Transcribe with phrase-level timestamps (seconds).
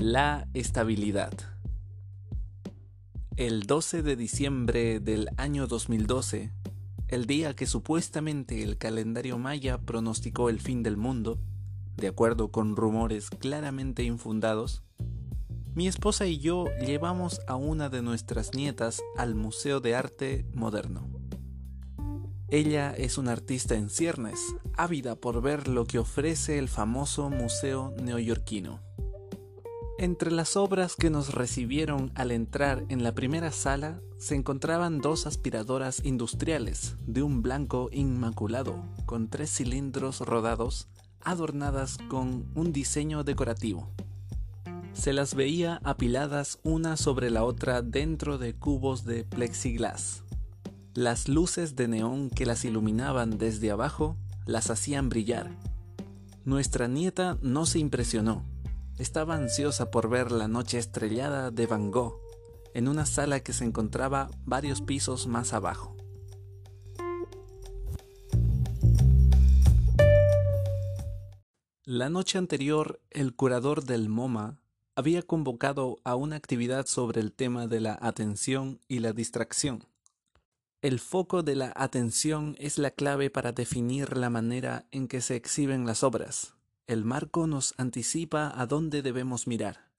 [0.00, 1.32] La estabilidad.
[3.36, 6.52] El 12 de diciembre del año 2012,
[7.08, 11.40] el día que supuestamente el calendario maya pronosticó el fin del mundo,
[11.96, 14.84] de acuerdo con rumores claramente infundados,
[15.74, 21.10] mi esposa y yo llevamos a una de nuestras nietas al Museo de Arte Moderno.
[22.46, 24.38] Ella es una artista en ciernes,
[24.76, 28.87] ávida por ver lo que ofrece el famoso museo neoyorquino.
[29.98, 35.26] Entre las obras que nos recibieron al entrar en la primera sala se encontraban dos
[35.26, 40.88] aspiradoras industriales de un blanco inmaculado, con tres cilindros rodados,
[41.20, 43.90] adornadas con un diseño decorativo.
[44.92, 50.22] Se las veía apiladas una sobre la otra dentro de cubos de plexiglas
[50.98, 55.56] las luces de neón que las iluminaban desde abajo las hacían brillar.
[56.44, 58.42] Nuestra nieta no se impresionó.
[58.98, 62.20] Estaba ansiosa por ver la noche estrellada de Van Gogh
[62.74, 65.96] en una sala que se encontraba varios pisos más abajo.
[71.84, 74.60] La noche anterior, el curador del MoMA
[74.96, 79.84] había convocado a una actividad sobre el tema de la atención y la distracción.
[80.82, 85.36] El foco de la atención es la clave para definir la manera en que se
[85.36, 86.57] exhiben las obras.
[86.88, 89.90] El marco nos anticipa a dónde debemos mirar.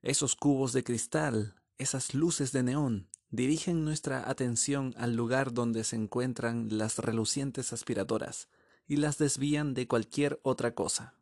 [0.00, 5.96] Esos cubos de cristal, esas luces de neón, dirigen nuestra atención al lugar donde se
[5.96, 8.48] encuentran las relucientes aspiradoras
[8.86, 11.12] y las desvían de cualquier otra cosa.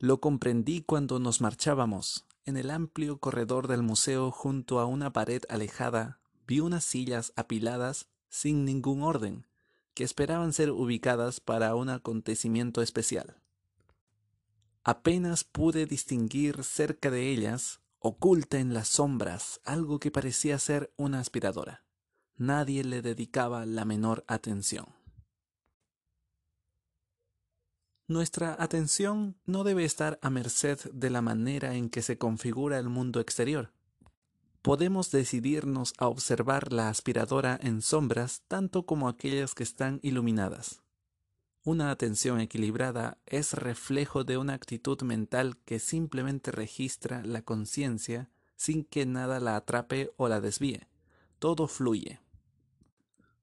[0.00, 5.42] Lo comprendí cuando nos marchábamos, en el amplio corredor del museo junto a una pared
[5.48, 9.46] alejada vi unas sillas apiladas sin ningún orden,
[9.94, 13.36] que esperaban ser ubicadas para un acontecimiento especial.
[14.84, 21.20] Apenas pude distinguir cerca de ellas, oculta en las sombras, algo que parecía ser una
[21.20, 21.84] aspiradora.
[22.36, 24.86] Nadie le dedicaba la menor atención.
[28.06, 32.90] Nuestra atención no debe estar a merced de la manera en que se configura el
[32.90, 33.72] mundo exterior
[34.64, 40.83] podemos decidirnos a observar la aspiradora en sombras tanto como aquellas que están iluminadas.
[41.66, 48.84] Una atención equilibrada es reflejo de una actitud mental que simplemente registra la conciencia sin
[48.84, 50.86] que nada la atrape o la desvíe.
[51.38, 52.20] Todo fluye.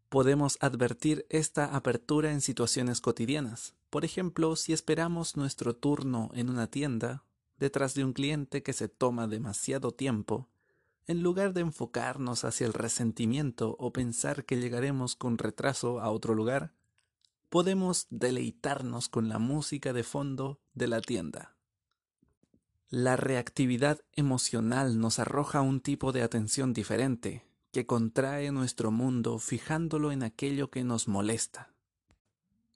[0.08, 3.74] Podemos advertir esta apertura en situaciones cotidianas.
[3.90, 7.24] Por ejemplo, si esperamos nuestro turno en una tienda,
[7.58, 10.48] detrás de un cliente que se toma demasiado tiempo,
[11.08, 16.36] en lugar de enfocarnos hacia el resentimiento o pensar que llegaremos con retraso a otro
[16.36, 16.76] lugar,
[17.52, 21.58] podemos deleitarnos con la música de fondo de la tienda.
[22.88, 30.14] La reactividad emocional nos arroja un tipo de atención diferente, que contrae nuestro mundo fijándolo
[30.14, 31.74] en aquello que nos molesta.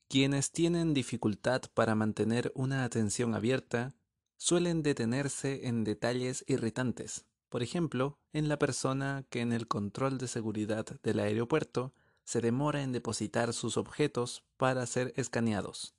[0.10, 3.96] Quienes tienen dificultad para mantener una atención abierta
[4.36, 10.28] suelen detenerse en detalles irritantes, por ejemplo, en la persona que en el control de
[10.28, 11.94] seguridad del aeropuerto
[12.26, 15.96] se demora en depositar sus objetos para ser escaneados.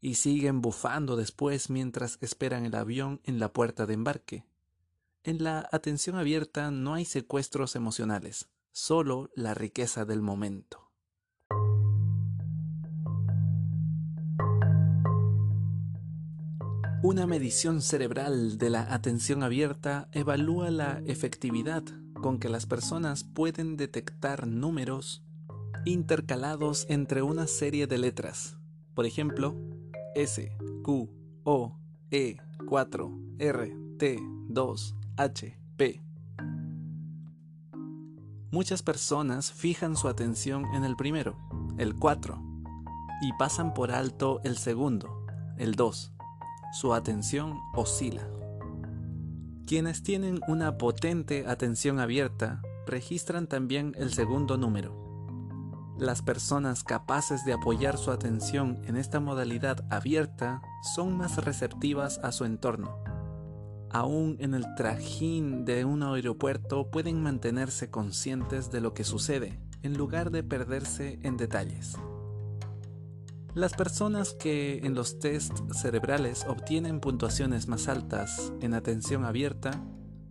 [0.00, 4.44] Y siguen bufando después mientras esperan el avión en la puerta de embarque.
[5.22, 10.92] En la atención abierta no hay secuestros emocionales, solo la riqueza del momento.
[17.02, 23.76] Una medición cerebral de la atención abierta evalúa la efectividad con que las personas pueden
[23.76, 25.22] detectar números
[25.84, 28.56] intercalados entre una serie de letras.
[28.94, 29.56] Por ejemplo,
[30.14, 31.10] S, Q,
[31.44, 31.78] O,
[32.10, 32.36] E,
[32.66, 34.18] 4, R, T,
[34.48, 36.02] 2, H, P.
[38.50, 41.36] Muchas personas fijan su atención en el primero,
[41.76, 42.40] el 4,
[43.22, 45.26] y pasan por alto el segundo,
[45.58, 46.14] el 2
[46.74, 48.28] su atención oscila.
[49.64, 55.13] Quienes tienen una potente atención abierta registran también el segundo número.
[55.98, 60.60] Las personas capaces de apoyar su atención en esta modalidad abierta
[60.94, 62.98] son más receptivas a su entorno.
[63.90, 69.96] Aún en el trajín de un aeropuerto pueden mantenerse conscientes de lo que sucede en
[69.96, 71.96] lugar de perderse en detalles.
[73.54, 79.80] Las personas que en los test cerebrales obtienen puntuaciones más altas en atención abierta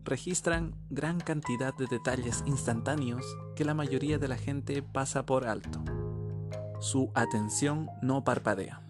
[0.03, 5.83] registran gran cantidad de detalles instantáneos que la mayoría de la gente pasa por alto.
[6.79, 8.81] Su atención no parpadea.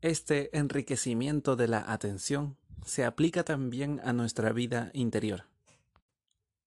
[0.00, 5.44] Este enriquecimiento de la atención se aplica también a nuestra vida interior.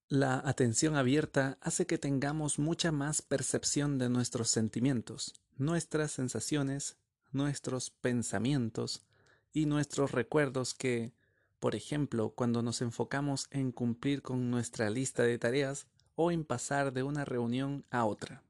[0.08, 6.98] La atención abierta hace que tengamos mucha más percepción de nuestros sentimientos, nuestras sensaciones,
[7.32, 9.04] nuestros pensamientos
[9.52, 11.14] y nuestros recuerdos que,
[11.60, 16.94] por ejemplo, cuando nos enfocamos en cumplir con nuestra lista de tareas o en pasar
[16.94, 18.44] de una reunión a otra.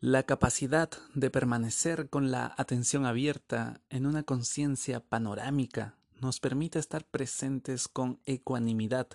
[0.00, 7.04] La capacidad de permanecer con la atención abierta en una conciencia panorámica nos permite estar
[7.04, 9.08] presentes con ecuanimidad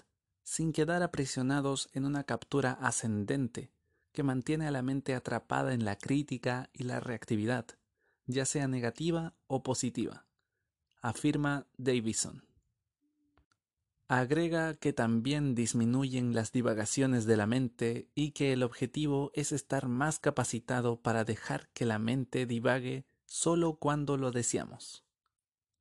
[0.44, 3.72] sin quedar aprisionados en una captura ascendente
[4.12, 7.66] que mantiene a la mente atrapada en la crítica y la reactividad,
[8.27, 10.25] ya sea negativa o positiva,
[11.01, 12.44] afirma Davison.
[14.07, 19.88] Agrega que también disminuyen las divagaciones de la mente y que el objetivo es estar
[19.88, 25.05] más capacitado para dejar que la mente divague solo cuando lo deseamos.